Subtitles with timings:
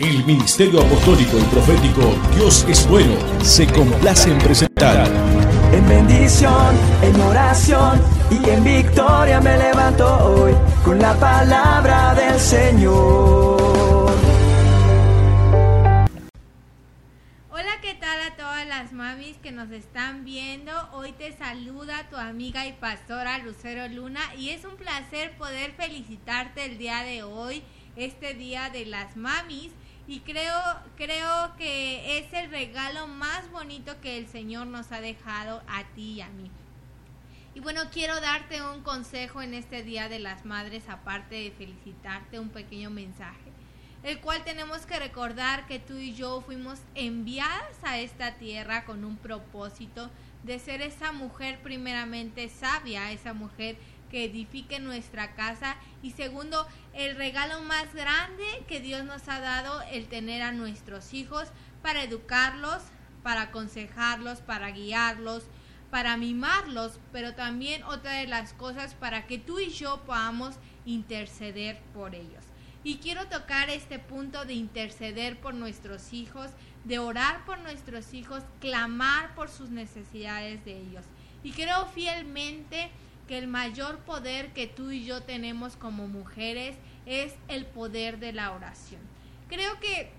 [0.00, 5.06] El Ministerio Apostólico y Profético Dios es Bueno se complace en presentar.
[5.72, 10.52] En bendición, en oración y en victoria me levanto hoy
[10.84, 14.10] con la palabra del Señor.
[17.50, 20.72] Hola, ¿qué tal a todas las mamis que nos están viendo?
[20.92, 26.64] Hoy te saluda tu amiga y pastora Lucero Luna y es un placer poder felicitarte
[26.64, 27.62] el día de hoy,
[27.98, 29.72] este día de las mamis
[30.06, 30.54] y creo,
[30.96, 36.14] creo que es el regalo más bonito que el Señor nos ha dejado a ti
[36.14, 36.50] y a mí.
[37.54, 42.38] Y bueno, quiero darte un consejo en este Día de las Madres, aparte de felicitarte,
[42.38, 43.50] un pequeño mensaje,
[44.04, 49.04] el cual tenemos que recordar que tú y yo fuimos enviadas a esta tierra con
[49.04, 50.08] un propósito
[50.44, 53.76] de ser esa mujer primeramente sabia, esa mujer
[54.10, 59.82] que edifique nuestra casa y segundo, el regalo más grande que Dios nos ha dado,
[59.92, 61.48] el tener a nuestros hijos
[61.82, 62.82] para educarlos,
[63.22, 65.44] para aconsejarlos, para guiarlos,
[65.90, 71.80] para mimarlos, pero también otra de las cosas para que tú y yo podamos interceder
[71.94, 72.44] por ellos.
[72.84, 76.50] Y quiero tocar este punto de interceder por nuestros hijos,
[76.84, 81.04] de orar por nuestros hijos, clamar por sus necesidades de ellos.
[81.42, 82.90] Y creo fielmente
[83.28, 86.76] que el mayor poder que tú y yo tenemos como mujeres
[87.06, 89.00] es el poder de la oración.
[89.48, 90.10] Creo que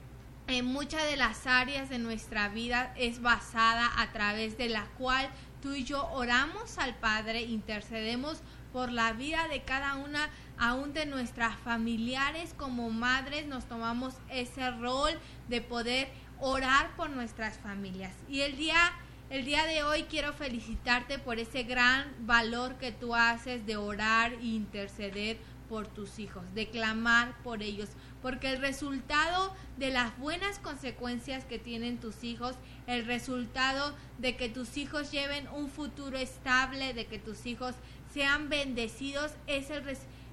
[0.47, 5.29] en muchas de las áreas de nuestra vida es basada a través de la cual
[5.61, 11.05] tú y yo oramos al Padre, intercedemos por la vida de cada una, aún de
[11.05, 15.11] nuestras familiares como madres, nos tomamos ese rol
[15.47, 18.13] de poder orar por nuestras familias.
[18.27, 18.93] Y el día
[19.29, 24.33] el día de hoy quiero felicitarte por ese gran valor que tú haces de orar
[24.33, 25.37] e interceder
[25.69, 27.89] por tus hijos, de clamar por ellos,
[28.23, 32.55] porque el resultado de las buenas consecuencias que tienen tus hijos,
[32.87, 37.75] el resultado de que tus hijos lleven un futuro estable, de que tus hijos
[38.11, 39.83] sean bendecidos, ese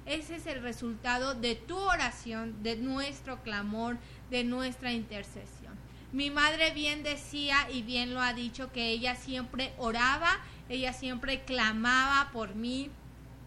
[0.07, 3.97] es el resultado de tu oración, de nuestro clamor,
[4.31, 5.56] de nuestra intercesión.
[6.11, 11.41] Mi madre bien decía y bien lo ha dicho que ella siempre oraba, ella siempre
[11.41, 12.89] clamaba por mí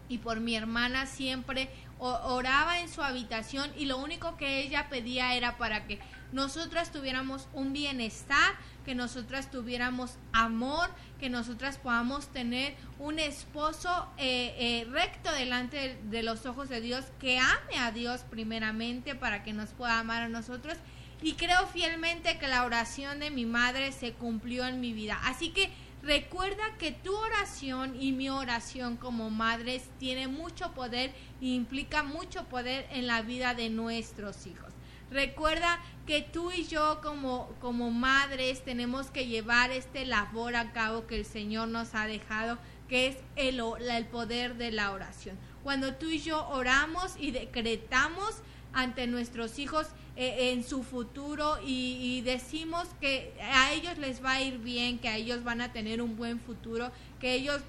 [0.09, 5.35] y por mi hermana siempre oraba en su habitación y lo único que ella pedía
[5.35, 5.99] era para que
[6.31, 8.55] nosotras tuviéramos un bienestar,
[8.85, 10.89] que nosotras tuviéramos amor,
[11.19, 17.05] que nosotras podamos tener un esposo eh, eh, recto delante de los ojos de Dios,
[17.19, 20.77] que ame a Dios primeramente para que nos pueda amar a nosotros
[21.21, 25.19] y creo fielmente que la oración de mi madre se cumplió en mi vida.
[25.23, 25.69] Así que
[26.01, 32.45] recuerda que tu oración y mi oración como madres tiene mucho poder e implica mucho
[32.45, 34.73] poder en la vida de nuestros hijos.
[35.11, 41.05] Recuerda que tú y yo como, como madres tenemos que llevar este labor a cabo
[41.05, 42.57] que el Señor nos ha dejado,
[42.87, 45.37] que es el, el poder de la oración.
[45.63, 48.41] Cuando tú y yo oramos y decretamos
[48.73, 49.87] ante nuestros hijos,
[50.17, 55.07] eh, en su futuro y, decimos que a ellos les va a ir bien, que
[55.07, 57.61] a ellos van a tener un buen futuro, que ellos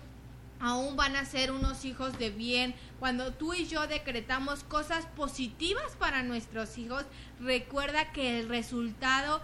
[0.59, 2.75] aún van a ser unos hijos de bien.
[2.99, 7.05] Cuando tú y yo decretamos cosas positivas para nuestros hijos,
[7.41, 9.41] recuerda que el resultado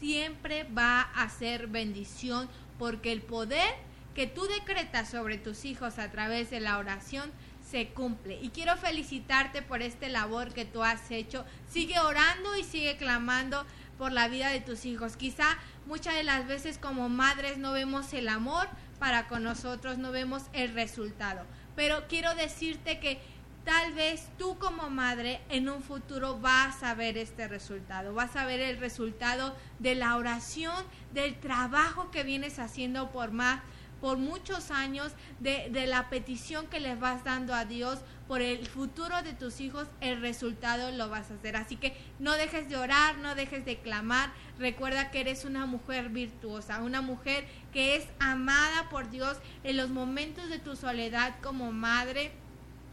[0.00, 2.48] siempre va a ser bendición,
[2.78, 3.74] porque el poder
[4.14, 7.30] que tú decretas sobre tus hijos a través de la oración
[7.70, 8.38] se cumple.
[8.40, 11.44] Y quiero felicitarte por este labor que tú has hecho.
[11.68, 13.64] Sigue orando y sigue clamando
[13.98, 15.16] por la vida de tus hijos.
[15.16, 20.10] Quizá muchas de las veces como madres no vemos el amor para con nosotros, no
[20.10, 21.44] vemos el resultado.
[21.76, 23.20] Pero quiero decirte que
[23.64, 28.46] tal vez tú como madre en un futuro vas a ver este resultado, vas a
[28.46, 33.60] ver el resultado de la oración, del trabajo que vienes haciendo por más
[34.00, 38.66] por muchos años de, de, la petición que les vas dando a Dios por el
[38.66, 41.56] futuro de tus hijos, el resultado lo vas a hacer.
[41.56, 44.32] Así que no dejes de orar, no dejes de clamar.
[44.58, 49.90] Recuerda que eres una mujer virtuosa, una mujer que es amada por Dios en los
[49.90, 52.32] momentos de tu soledad como madre,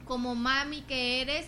[0.06, 1.48] como mami que eres.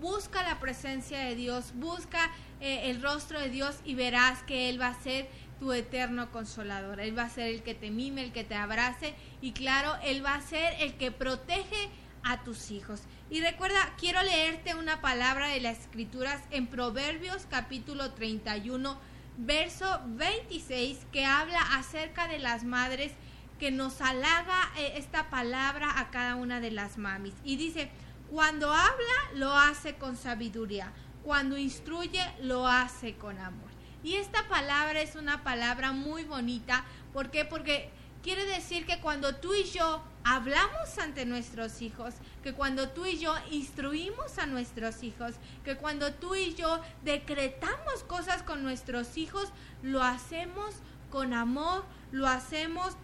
[0.00, 4.80] Busca la presencia de Dios, busca eh, el rostro de Dios y verás que Él
[4.80, 5.28] va a ser
[5.58, 7.00] tu eterno consolador.
[7.00, 10.24] Él va a ser el que te mime, el que te abrace y claro, Él
[10.24, 11.90] va a ser el que protege
[12.22, 13.02] a tus hijos.
[13.30, 18.98] Y recuerda, quiero leerte una palabra de las escrituras en Proverbios capítulo 31,
[19.38, 23.12] verso 26, que habla acerca de las madres,
[23.58, 27.34] que nos halaga eh, esta palabra a cada una de las mamis.
[27.44, 27.90] Y dice,
[28.30, 30.92] cuando habla, lo hace con sabiduría.
[31.22, 33.73] cuando instruye, lo hace con amor.
[34.04, 36.84] Y esta palabra es una palabra muy bonita.
[37.14, 37.46] ¿Por qué?
[37.46, 37.88] Porque
[38.22, 42.12] quiere decir que cuando tú y yo hablamos ante nuestros hijos,
[42.42, 45.34] que cuando tú y yo instruimos a nuestros hijos,
[45.64, 49.48] que cuando tú y yo decretamos cosas con nuestros hijos,
[49.82, 50.74] lo hacemos
[51.10, 52.98] con amor, lo hacemos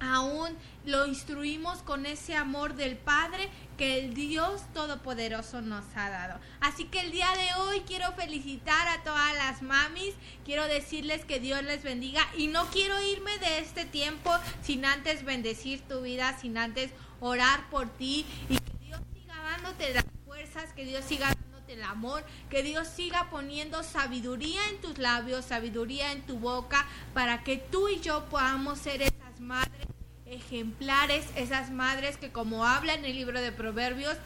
[0.00, 6.38] aún lo instruimos con ese amor del Padre que el Dios Todopoderoso nos ha dado.
[6.60, 10.14] Así que el día de hoy quiero felicitar a todas las mamis,
[10.44, 14.30] quiero decirles que Dios les bendiga y no quiero irme de este tiempo
[14.62, 16.90] sin antes bendecir tu vida, sin antes
[17.20, 21.82] orar por ti y que Dios siga dándote las fuerzas, que Dios siga dándote el
[21.82, 27.56] amor, que Dios siga poniendo sabiduría en tus labios, sabiduría en tu boca, para que
[27.56, 29.02] tú y yo podamos ser
[29.40, 29.86] madres
[30.26, 34.16] ejemplares, esas madres que como habla en el libro de Proverbios,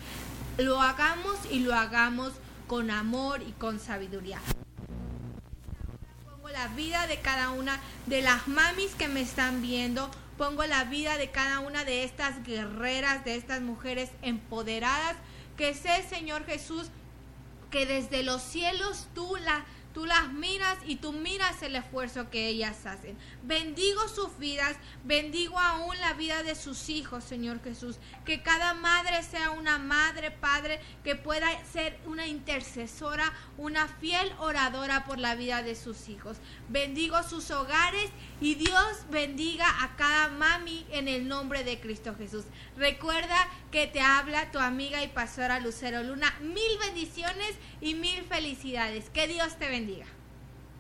[0.59, 2.33] lo hagamos y lo hagamos
[2.67, 4.41] con amor y con sabiduría.
[6.25, 10.85] Pongo la vida de cada una de las mamis que me están viendo, pongo la
[10.85, 15.17] vida de cada una de estas guerreras, de estas mujeres empoderadas,
[15.57, 16.89] que sé, Señor Jesús,
[17.71, 22.46] que desde los cielos tú la Tú las miras y tú miras el esfuerzo que
[22.46, 23.19] ellas hacen.
[23.42, 27.96] Bendigo sus vidas, bendigo aún la vida de sus hijos, Señor Jesús.
[28.25, 35.04] Que cada madre sea una madre, padre, que pueda ser una intercesora, una fiel oradora
[35.06, 36.37] por la vida de sus hijos.
[36.69, 38.10] Bendigo sus hogares
[38.40, 42.44] y Dios bendiga a cada mami en el nombre de Cristo Jesús.
[42.76, 46.32] Recuerda que te habla tu amiga y pastora Lucero Luna.
[46.40, 49.10] Mil bendiciones y mil felicidades.
[49.10, 50.19] Que Dios te bendiga bendiga.